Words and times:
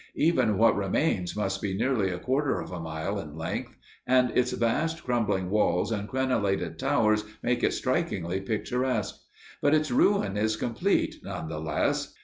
Even 0.15 0.57
what 0.57 0.75
remains 0.75 1.35
must 1.35 1.61
be 1.61 1.75
nearly 1.77 2.09
a 2.09 2.17
quarter 2.17 2.59
of 2.59 2.71
a 2.71 2.79
mile 2.79 3.19
in 3.19 3.37
length, 3.37 3.75
and 4.07 4.35
its 4.35 4.51
vast 4.51 5.03
crumbling 5.03 5.51
walls 5.51 5.91
and 5.91 6.09
crenelated 6.09 6.79
towers 6.79 7.23
make 7.43 7.61
it 7.63 7.71
strikingly 7.71 8.41
picturesque. 8.41 9.17
But 9.61 9.75
its 9.75 9.91
ruin 9.91 10.37
is 10.37 10.57
complete, 10.57 11.17
none 11.23 11.49
the 11.49 11.59
less. 11.61 12.15